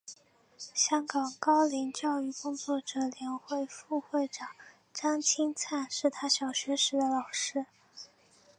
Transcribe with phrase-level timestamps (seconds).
[0.73, 4.49] 香港高龄教育工作者联会副会长
[4.91, 7.67] 张钦灿是他小学时的老师。